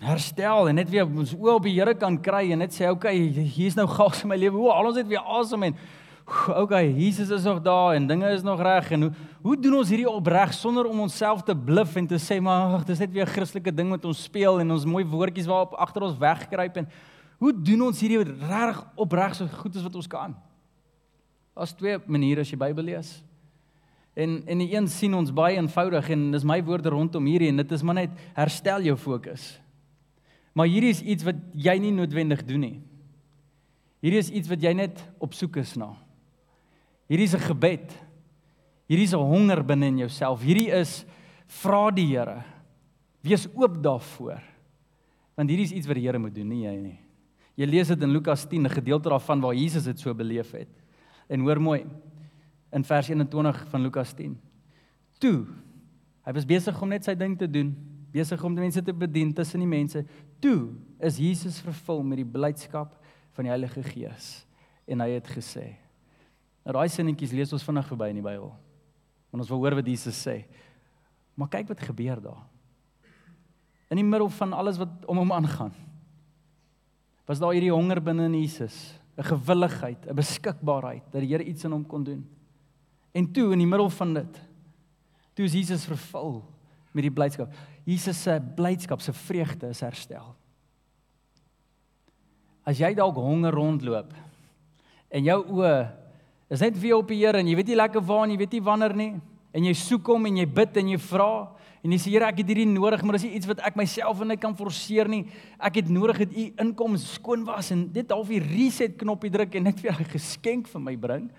[0.01, 3.15] herstel en net weer ons oë op die Here kan kry en net sê okay,
[3.29, 4.57] hier's nou gas in my lewe.
[4.57, 5.77] Hoe al ons net weer asem en
[6.57, 9.13] okay, Jesus is nog daar en dinge is nog reg en hoe
[9.47, 12.87] hoe doen ons hierdie opreg sonder om onsself te bluf en te sê maar ag,
[12.89, 16.03] dis net weer 'n Christelike ding wat ons speel en ons mooi woordjies waarop agter
[16.03, 16.89] ons wegkruip en
[17.43, 20.33] Hoe doen ons hierdie reg opreg so goed as wat ons kan?
[21.57, 23.19] Daar's twee maniere as jy Bybel lees.
[24.17, 27.61] En en die een sien ons baie eenvoudig en dis my woorde rondom hierdie en
[27.61, 29.61] dit is maar net herstel jou fokus.
[30.57, 32.77] Maar hierdie is iets wat jy nie noodwendig doen nie.
[34.01, 35.93] Hierdie is iets wat jy net op soek is na.
[37.11, 37.93] Hierdie is 'n gebed.
[38.89, 40.43] Hierdie is 'n honger binne in jouself.
[40.43, 41.05] Hierdie is
[41.47, 42.43] vra die Here.
[43.23, 44.41] Wees oop daarvoor.
[45.37, 46.99] Want hierdie is iets wat die Here moet doen, nie jy nie.
[47.57, 50.69] Jy lees dit in Lukas 10, 'n gedeelte daarvan waar Jesus dit so beleef het.
[51.29, 51.85] En hoor mooi
[52.77, 54.35] in vers 21 van Lukas 10.
[55.23, 55.47] Toe
[56.27, 57.71] hy was besig om net sy ding te doen,
[58.13, 60.03] besig om die mense te bedien tussen die mense.
[60.43, 62.97] Toe is Jesus vervul met die blydskap
[63.37, 64.43] van die Heilige Gees
[64.91, 65.77] en hy het gesê.
[66.67, 68.51] Nou daai sinnetjies lees ons vinnig verby in die Bybel.
[69.31, 70.41] Want ons wil hoor wat Jesus sê.
[71.39, 72.45] Maar kyk wat gebeur daar.
[73.93, 75.75] In die middel van alles wat om hom aangaan
[77.27, 81.65] was daar hierdie honger binne in Jesus, 'n gewilligheid, 'n beskikbaarheid dat die Here iets
[81.65, 82.23] in hom kon doen.
[83.17, 84.41] En toe in die middel van dit,
[85.37, 86.41] toe is Jesus vervul
[86.97, 87.53] met die blydskap.
[87.89, 90.35] Jesus se blydskap, se vreugde is herstel.
[92.67, 94.13] As jy dalk honger rondloop
[95.07, 95.77] en jou oë
[96.51, 98.57] is net weer op die Here en jy weet nie lekker waar en jy weet
[98.57, 99.13] nie wanneer nie
[99.57, 101.31] en jy soek hom en jy bid en jy vra
[101.87, 104.35] En jy sê Here, ek het hierdie nodig, maar dis iets wat ek myself en
[104.35, 105.23] ek kan forceer nie.
[105.63, 109.55] Ek het nodig dat U inkom skoon was en dit half die reset knoppie druk
[109.55, 111.31] en net weer 'n geskenk vir my bring.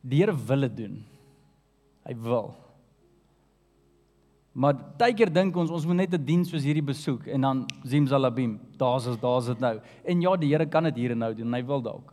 [0.00, 0.98] Die Here wil dit doen.
[2.08, 2.50] Hy wil.
[4.52, 7.66] Maar baie keer dink ons ons moet net 'n diens soos hierdie besoek en dan
[7.84, 9.80] Zimzalabim, daar's is daar's dit nou.
[10.04, 12.12] En ja, die Here kan dit hier en nou doen en hy wil dalk.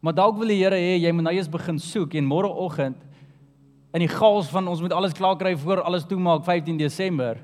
[0.00, 2.96] Maar dalk wil die Here hê jy moet nou eers begin soek en môreoggend
[3.92, 7.36] in die chaos van ons moet alles klaar kry voor alles toemaak 15 Desember.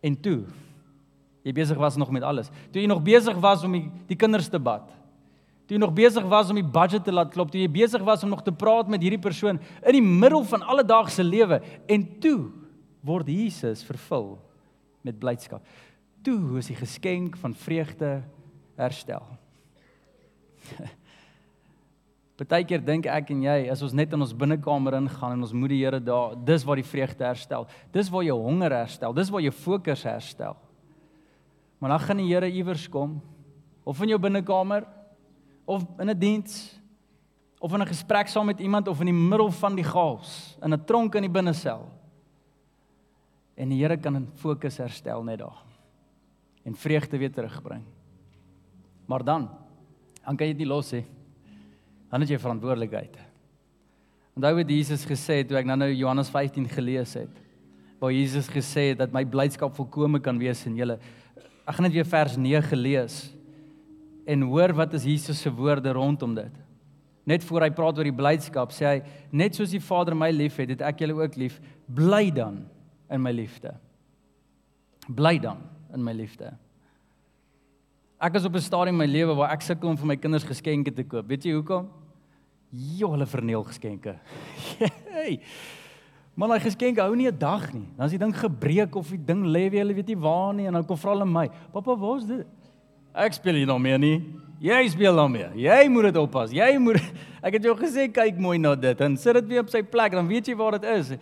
[0.00, 0.46] En toe
[1.44, 2.50] jy besig was nog met alles.
[2.72, 4.88] Toe jy nog besig was om die, die kinders te bad.
[5.68, 8.22] Toe jy nog besig was om die budget te laat klop, toe jy besig was
[8.24, 11.60] om nog te praat met hierdie persoon in die middel van alledaagse lewe
[11.92, 12.48] en toe
[13.04, 14.38] word Jesus vervul
[15.04, 15.60] met blydskap.
[16.24, 18.22] Toe is die geskenk van vreugde
[18.80, 19.28] herstel.
[22.40, 25.72] Partykeer dink ek en jy as ons net in ons binnekamer ingaan en ons moet
[25.74, 27.68] die Here daar, dis waar die vreugde herstel.
[27.92, 29.12] Dis waar jou honger herstel.
[29.12, 30.56] Dis waar jou fokus herstel.
[31.78, 33.18] Maar dan gaan die Here iewers kom
[33.84, 34.86] of in jou binnekamer
[35.68, 36.80] of in 'n diens
[37.60, 40.72] of in 'n gesprek saam met iemand of in die middel van die chaos in
[40.72, 41.88] 'n tronk in die binnesel.
[43.54, 45.62] En die Here kan 'n fokus herstel net daar
[46.64, 47.84] en vreugde weer terugbring.
[49.06, 49.50] Maar dan
[50.24, 51.04] dan kan jy dit nie los nie
[52.10, 53.16] dan het jy verantwoordelikheid.
[54.36, 57.48] Onthou wat Jesus gesê het toe ek nou nou Johannes 15 gelees het.
[57.98, 60.98] waar Jesus gesê het dat my blydskap volkome kan wees in julle.
[61.66, 63.34] Ek gaan net weer vers 9 lees
[64.28, 66.54] en hoor wat is Jesus se woorde rondom dit.
[67.28, 68.98] Net voor hy praat oor die blydskap, sê hy
[69.36, 71.58] net soos die Vader my liefhet, het ek julle ook lief.
[71.88, 72.62] Bly dan
[73.12, 73.74] in my liefde.
[75.08, 75.60] Bly dan
[75.96, 76.52] in my liefde.
[78.20, 80.44] Ek is op 'n stadium in my lewe waar ek sukkel om vir my kinders
[80.44, 81.28] geskenke te koop.
[81.28, 81.88] Weet jy hoekom?
[82.70, 84.18] Jo, hulle verneel geskenke.
[85.16, 85.40] hey.
[86.34, 87.88] Maar daai geskenke hou nie 'n dag nie.
[87.96, 90.66] Dan as die ding gebreek of die ding lê weer, hulle weet nie waar nie
[90.66, 92.46] en dan kom vra hulle my, "Pappa, waar's dit?"
[93.14, 94.18] Ek speel nie nog meer nie.
[94.60, 95.52] Jy speel nog meer.
[95.54, 96.50] Jy moet dit oppas.
[96.54, 97.02] Jy moet
[97.46, 100.16] Ek het jou gesê kyk mooi na dit en sit dit weer op sy plek,
[100.18, 101.12] dan weet jy waar dit is.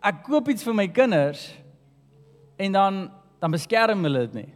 [0.00, 1.50] Ek koop iets vir my kinders
[2.56, 4.48] en dan dan beskerm hulle dit nie.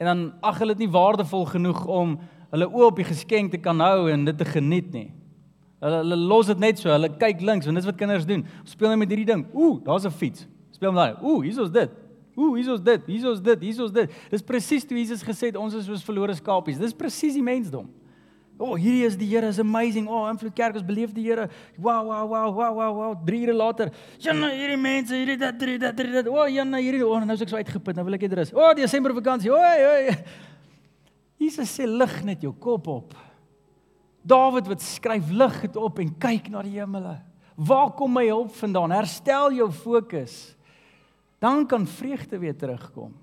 [0.00, 2.14] En dan ag hulle dit nie waardevol genoeg om
[2.54, 5.10] hulle oë op die geskenk te kan hou en dit te geniet nie.
[5.84, 8.46] Hulle hulle los dit net so, hulle kyk links want dis wat kinders doen.
[8.64, 9.44] Speel net met hierdie ding.
[9.52, 10.48] Ooh, daar's 'n fiets.
[10.72, 11.16] Speel met daai.
[11.20, 11.90] Ooh, hier's ons dit.
[12.36, 13.06] Ooh, hier's ons dit.
[13.08, 13.62] Hier's ons dit.
[13.64, 14.16] Hier's ons dit.
[14.32, 16.76] Dis presies toe Jesus gesê het ons is soos verlore skapies.
[16.80, 17.88] Dis presies die mensdom.
[18.56, 20.06] O, oh, hierdie is die Here, is amazing.
[20.08, 21.44] O, oh, invloed kerk, ons beleef die Here.
[21.76, 23.16] Wow, wow, wow, wow, wow, wow.
[23.26, 23.90] 3 ure later,
[24.22, 26.30] jana hierdie mense, hierdie dat, hierdie dat, hierdie dat.
[26.32, 27.98] O, oh, jana hierdie, o, oh, nou is ek so uitgeput.
[27.98, 28.54] Nou wil ek net rus.
[28.56, 29.52] O, oh, Desember vakansie.
[29.52, 30.16] O, oi.
[31.44, 33.12] Jesus sê lig net jou kop op.
[34.26, 37.18] Dawid wat skryf lig dit op en kyk na die hemele.
[37.56, 38.96] Waar kom my hulp vandaan?
[38.96, 40.55] Herstel jou fokus.
[41.46, 43.14] Dan kan vreugde weer terugkom.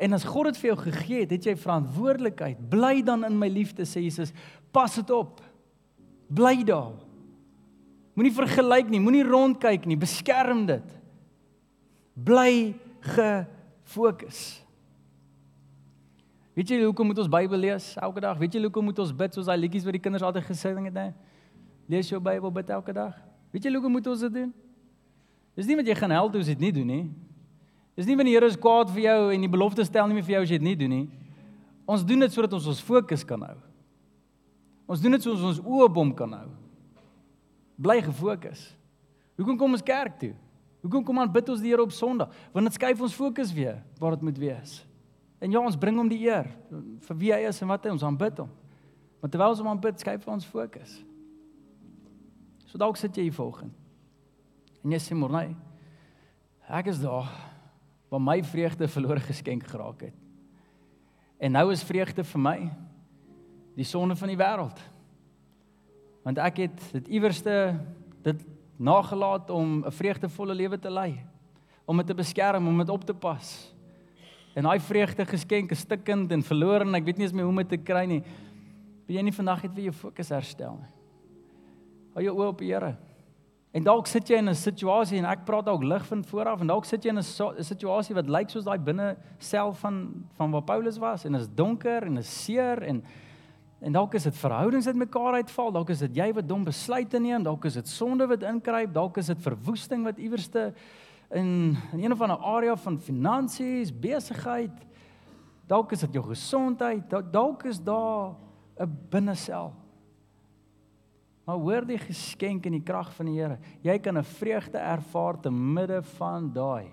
[0.00, 2.60] En as God dit vir jou gegee het, het jy verantwoordelikheid.
[2.72, 4.32] Bly dan in my liefde sê Jesus.
[4.72, 5.40] Pas dit op.
[6.28, 6.96] Bly daar.
[8.16, 10.96] Moenie vergelyk nie, moenie rondkyk nie, beskerm dit.
[12.12, 12.74] Bly
[13.14, 14.40] gefokus.
[16.58, 18.36] Weet jy hoekom moet ons Bybel lees elke dag?
[18.40, 20.98] Weet jy hoekom moet ons bid soos daai liedjies wat die kinders altyd gesing het,
[20.98, 21.08] hè?
[21.88, 23.14] Lees jou Bybel bid elke dag.
[23.54, 24.52] Weet jy hoekom moet ons dit doen?
[25.56, 27.04] Dis nie want jy gaan help as jy dit nie doen nie.
[27.98, 30.26] Dis nie wanneer die Here is kwaad vir jou en die belofte stel nie meer
[30.26, 31.06] vir jou as jy dit nie doen nie.
[31.90, 33.56] Ons doen dit sodat ons ons fokus kan hou.
[34.90, 36.46] Ons doen dit sodat ons ons oë op hom kan hou.
[37.80, 38.62] Bly gefokus.
[39.40, 40.34] Hoekom kom ons kerk toe?
[40.84, 42.32] Hoekom kom ons bid ons die Here op Sondag?
[42.54, 44.80] Want dit skuif ons fokus weer waar dit moet wees.
[45.40, 46.48] En ja, ons bring hom die eer
[47.06, 48.50] vir wie hy is en wat hy ons aanbid hom.
[49.20, 50.98] Maar terwyl ons hom aanbid, skuif ons fokus.
[52.68, 53.74] So dalk sit jy hier volgens.
[54.80, 55.42] En jy sê môre,
[56.70, 57.28] ek is daar
[58.10, 60.14] waar my vreugde verlore geskenk geraak het.
[61.38, 62.56] En nou is vreugde vir my
[63.78, 64.80] die sonde van die wêreld.
[66.26, 67.54] Want ek het dit iewerste
[68.26, 68.42] dit
[68.76, 71.20] nagelaat om 'n vreugdevolle lewe te lei,
[71.84, 73.74] om dit te beskerm, om dit op te pas.
[74.54, 77.52] En daai vreugde geskenk is stikkend en verlore en ek weet nie eens meer hoe
[77.52, 78.22] om dit te kry nie.
[79.06, 80.92] Wil jy nie vandag net weer jou fokus herstel nie?
[82.14, 82.96] Hou jou oë op die Here.
[83.70, 86.66] En dalk sit jy in 'n situasie en ek praat dalk lig van vooraf en
[86.66, 90.62] dalk sit jy in 'n situasie wat lyk soos daai binne self van van waar
[90.62, 93.02] Paulus was en is donker en is seer en
[93.80, 97.18] en dalk is dit verhoudings wat mekaar uitval, dalk is dit jy wat dom besluite
[97.18, 100.74] neem, dalk is dit sonde wat inkruip, dalk is dit verwoesting wat iewerste
[101.30, 104.86] in in een of ander area van finansies, besigheid,
[105.66, 108.34] dalk is dit jou gesondheid, dalk is daar
[108.80, 109.72] 'n binnesel
[111.50, 113.56] Maar hoor die geskenk en die krag van die Here.
[113.82, 116.90] Jy kan 'n vreugde ervaar te midde van daai.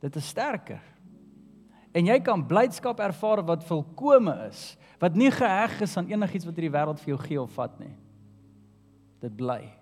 [0.00, 0.82] Dit is sterker.
[1.92, 6.56] En jy kan blydskap ervaar wat volkome is, wat nie geheg is aan enigiets wat
[6.56, 7.94] hierdie wêreld vir jou gee of vat nie.
[9.20, 9.72] Dit bly.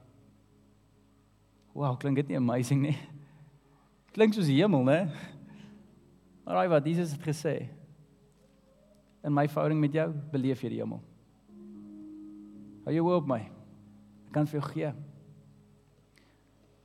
[1.73, 2.99] Wow, klink dit nie amazing nie?
[4.13, 5.11] Klink soos die hemel, né?
[6.45, 7.69] Maar raai wat Jesus het gesê?
[9.25, 11.01] In my verhouding met jou beleef jy die hemel.
[12.85, 13.39] Hou jou op my.
[14.29, 14.89] Ek kan vir jou gee.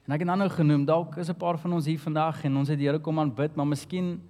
[0.07, 2.69] En ek het nou genoem dalk is 'n paar van ons hier vandag en ons
[2.69, 4.21] het die Here kom aanbid, maar miskien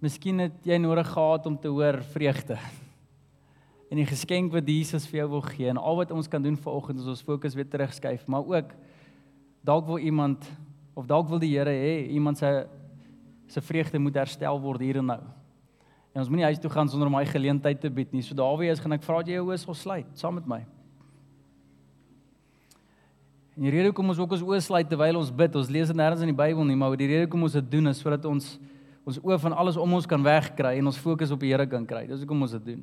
[0.00, 2.58] miskien het jy nodig gehad om te hoor vreugde.
[3.90, 6.56] En die geskenk wat Jesus vir jou wil gee en al wat ons kan doen
[6.56, 8.74] vanoggend is ons fokus weer terugskuif, maar ook
[9.64, 10.44] dalk wil iemand
[10.94, 12.66] of dalk wil die Here hê iemand se
[13.46, 15.22] se vreugde moet herstel word hier en nou.
[16.12, 18.22] En ons moenie huis toe gaan sonder om hy geleentheid te bied nie.
[18.22, 20.77] So daarby is gaan ek vra dat jy jou oë sal sluit saam met my.
[23.58, 25.98] En die rede hoekom ons ook ons oë sluit terwyl ons bid, ons lees dit
[25.98, 28.52] nêrens in die Bybel nie, maar die rede hoekom ons dit doen is sodat ons
[29.08, 31.86] ons oë van alles om ons kan wegkry en ons fokus op die Here kan
[31.88, 32.04] kry.
[32.06, 32.82] Dis hoekom ons dit doen.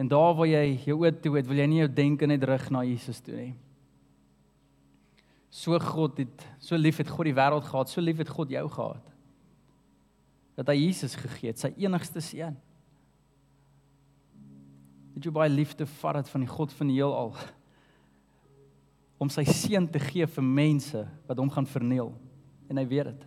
[0.00, 2.64] En daar waar jy jou oë toe het, wil jy nie jou denke net rig
[2.74, 3.52] na Jesus toe nie.
[5.54, 8.64] So God het so lief het God die wêreld gehad, so lief het God jou
[8.74, 9.12] gehad.
[10.58, 12.58] Dat hy Jesus gegee het, sy enigste seun.
[15.14, 17.36] Het jy baie liefde vat dit van die God van die heelal
[19.18, 22.12] om sy seun te gee vir mense wat hom gaan verniel
[22.70, 23.24] en hy weet dit.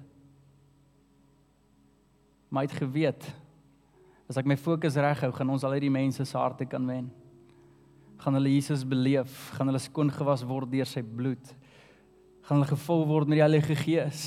[2.51, 3.27] Maar hy het geweet
[4.31, 7.09] as ek my fokus reg hou, gaan ons al hierdie mense se harte kan wen.
[8.21, 11.51] Gaan hulle Jesus beleef, gaan hulle skoon gewas word deur sy bloed.
[12.47, 14.21] Gaan hulle gevul word met die Heilige Gees.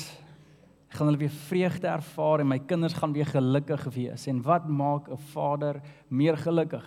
[0.93, 4.27] Gaan hulle weer vreugde ervaar en my kinders gaan weer gelukkig wees.
[4.29, 6.85] En wat maak 'n vader meer gelukkig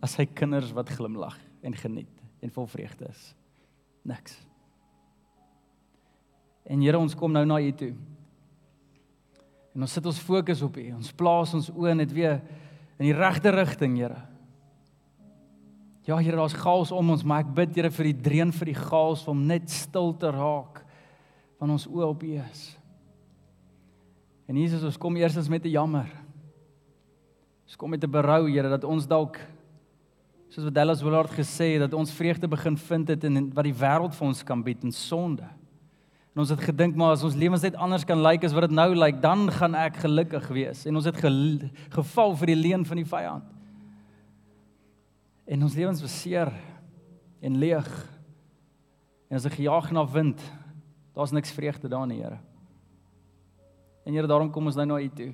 [0.00, 3.34] as sy kinders wat glimlag en geniet en vol vreugde is?
[4.06, 4.38] Niks.
[6.66, 7.92] En Here, ons kom nou na U toe.
[9.76, 10.86] En ons sit ons fokus op U.
[10.96, 12.40] Ons plaas ons oë net weer
[12.96, 14.22] in die regte rigting, Here.
[16.06, 18.78] Ja, Here, daar's chaos om ons, maar ek bid Here vir die dreun vir die
[18.78, 20.82] chaos om net stil te raak
[21.60, 22.66] van ons oë op U is.
[24.46, 26.06] En Jesus, ons kom eerstens met 'n jammer.
[27.66, 29.40] Ons kom met 'n berou, Here, dat ons dalk
[30.48, 33.74] soos wat Dallas Willard gesê het dat ons vreugde begin vind het in wat die
[33.76, 35.46] wêreld vir ons kan bied in sonde.
[36.36, 38.68] En ons het gedink maar as ons lewens net anders kan lyk like as wat
[38.68, 40.84] dit nou lyk, like, dan gaan ek gelukkig wees.
[40.86, 41.30] En ons het ge
[41.94, 43.54] geval vir die leuen van die vyand.
[45.46, 46.52] En ons lewens was seer
[47.40, 47.88] en leeg.
[49.30, 50.42] En as ek gejaag na wind,
[51.16, 52.38] daar's niks vreugde daar nie, Here.
[54.04, 55.32] En Here, daarom kom ons nou na U toe.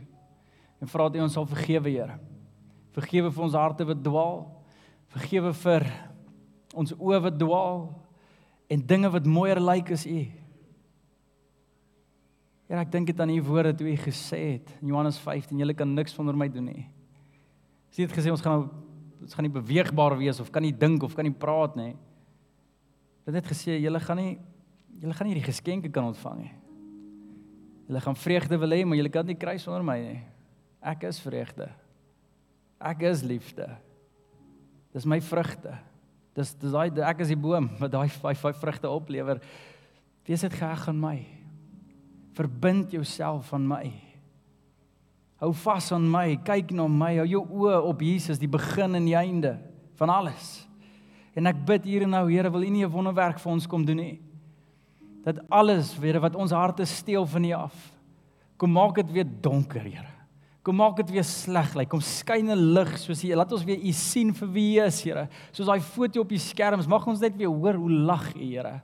[0.80, 2.18] En vra dat U ons sal vergewe, Here.
[2.94, 4.61] Vergewe vir ons harte wat dwaal.
[5.12, 5.88] Vergewe vir
[6.72, 7.84] ons oë wat dwaal
[8.72, 10.22] en dinge wat mooier lyk like as U.
[12.72, 15.74] Ja, ek dink dit aan u woorde toe u gesê het in Johannes 15, julle
[15.76, 16.86] kan niks sonder my doen nie.
[17.92, 18.70] Sy het gesê ons gaan
[19.22, 21.92] ons gaan nie beweegbaar wees of kan nie dink of kan nie praat nie.
[23.28, 24.32] Dit het gesê julle gaan nie
[25.02, 26.50] julle gaan nie hierdie geskenke kan ontvang nie.
[27.90, 30.18] Julle gaan vreugde wil hê, maar julle kan nie kry sonder my nie.
[30.80, 31.68] Ek is vreugde.
[32.80, 33.68] Ek is liefde.
[34.92, 35.76] Dis my vrugte.
[36.34, 39.40] Dis dis daai ek is die boom wat daai vyf vyf vrugte oplewer.
[40.26, 41.18] Wees dit geheg aan my
[42.32, 43.92] verbind jouself aan my.
[45.42, 49.08] Hou vas aan my, kyk na my, hou jou oë op Jesus, die begin en
[49.08, 49.56] die einde
[50.00, 50.62] van alles.
[51.36, 53.84] En ek bid hier en nou, Here, wil U nie 'n wonderwerk vir ons kom
[53.84, 54.20] doen nie?
[55.24, 57.92] Dat alles weer wat ons harte steel van U af.
[58.56, 60.21] Kom maak dit weer donker, Here.
[60.62, 61.80] Kom maak dit weer sleg lyk.
[61.80, 61.90] Like.
[61.90, 63.34] Kom skyn 'n lig soos U.
[63.34, 65.28] Laat ons weer U sien vir wie U is, Here.
[65.52, 68.82] Soos daai foto op die skerms, mag ons net weer hoor hoe lag U, Here.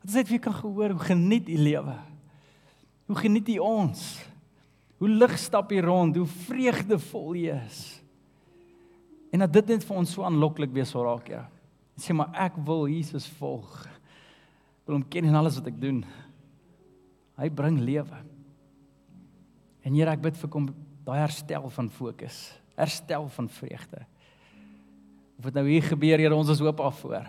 [0.00, 1.98] Dat ons net weer kan gehoor hoe geniet U lewe.
[3.06, 4.24] Hoe geniet hy ons?
[4.98, 6.16] Hoe lig stap hy rond?
[6.16, 8.00] Hoe vreugdevol hy is.
[9.32, 11.28] En dat dit net vir ons so aanloklik wees sou raak.
[11.28, 13.86] Hy sê maar ek wil Jesus volg.
[13.86, 16.04] Ek wil hom ken in alles wat ek doen.
[17.36, 18.33] Hy bring lewe.
[19.84, 20.68] En Here, ek bid vir kom
[21.04, 22.38] daai herstel van fokus,
[22.78, 24.04] herstel van vreugde.
[25.36, 27.26] Of dit nou hier gebeur, Here, ons is hoop af voor.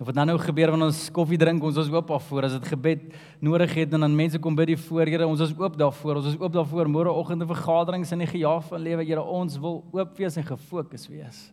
[0.00, 2.48] Of wat nou nou gebeur wanneer ons koffie drink, ons is oop daarvoor.
[2.48, 3.04] As dit gebed
[3.44, 6.18] nodig het en dan mense kom by die voor, Here, ons is oop daarvoor.
[6.22, 9.22] Ons is oop daarvoor môreoggende vergaderings in die gejaag van lewe, Here.
[9.22, 11.44] Ons wil oop wees en gefokus wees.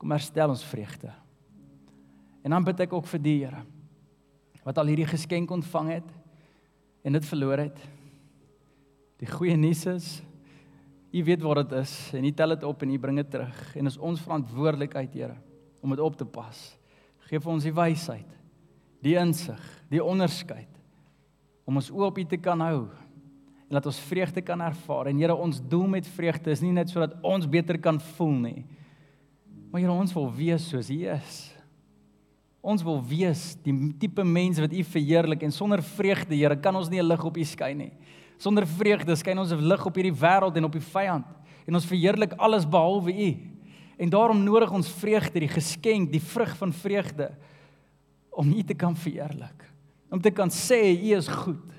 [0.00, 1.12] Kom herstel ons vreugde.
[2.42, 3.62] En dan bid ek ook vir die Here
[4.66, 6.08] wat al hierdie geskenk ontvang het
[7.06, 7.76] en dit verloor het.
[9.22, 10.08] Die goeie nuus is
[11.16, 13.60] U weet waar dit is en U tel dit op en U bring dit terug
[13.78, 15.36] en is ons verantwoordelikheid, Here,
[15.80, 16.58] om dit op te pas.
[17.30, 18.28] Geef ons die wysheid,
[19.02, 20.72] die insig, die onderskeid
[21.66, 22.86] om ons oop te kan hou
[23.66, 25.08] en laat ons vreugde kan ervaar.
[25.10, 28.60] En Here, ons doel met vreugde is nie net sodat ons beter kan voel nie.
[29.72, 31.55] Maar Here, ons wil wees soos U is.
[32.66, 36.90] Ons wil wees die tipe mense wat U verheerlik en sonder vreugde, Here, kan ons
[36.90, 37.92] nie 'n lig op U skyn nie.
[38.38, 41.26] Sonder vreugde skyn ons 'n lig op hierdie wêreld en op die vyand
[41.66, 43.36] en ons verheerlik alles behalwe U.
[43.98, 47.30] En daarom nodig ons vreugde, die geskenk, die vrug van vreugde
[48.30, 49.72] om U te kan verheerlik.
[50.10, 51.72] Om te kan sê U is goed.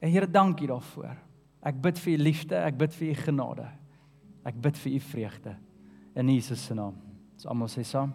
[0.00, 1.16] En Here, dankie daarvoor.
[1.62, 3.68] Ek bid vir U liefde, ek bid vir U genade.
[4.44, 5.56] Ek bid vir U vreugde
[6.16, 6.96] in Jesus se naam.
[7.34, 8.14] Ons almal sê saam.